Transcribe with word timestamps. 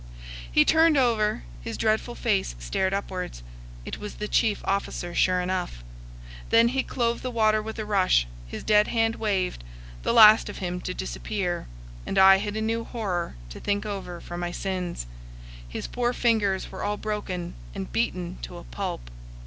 He 0.51 0.65
turned 0.65 0.97
over; 0.97 1.43
his 1.61 1.77
dreadful 1.77 2.15
face 2.15 2.55
stared 2.57 2.91
upwards; 2.91 3.43
it 3.85 3.99
was 3.99 4.15
the 4.15 4.27
chief 4.27 4.61
officer, 4.65 5.13
sure 5.13 5.41
enough. 5.41 5.83
Then 6.49 6.69
he 6.69 6.81
clove 6.81 7.21
the 7.21 7.29
water 7.29 7.61
with 7.61 7.77
a 7.77 7.85
rush, 7.85 8.25
his 8.47 8.63
dead 8.63 8.87
hand 8.87 9.17
waved, 9.17 9.63
the 10.01 10.11
last 10.11 10.49
of 10.49 10.57
him 10.57 10.81
to 10.81 10.95
disappear; 10.95 11.67
and 12.03 12.17
I 12.17 12.37
had 12.37 12.55
a 12.57 12.61
new 12.61 12.83
horror 12.83 13.35
to 13.49 13.59
think 13.59 13.85
over 13.85 14.19
for 14.19 14.37
my 14.39 14.49
sins. 14.49 15.05
His 15.69 15.85
poor 15.85 16.13
fingers 16.13 16.71
were 16.71 16.83
all 16.83 16.97
broken 16.97 17.53
and 17.75 17.93
beaten 17.93 18.39
to 18.41 18.57
a 18.57 18.63
pulp. 18.63 19.11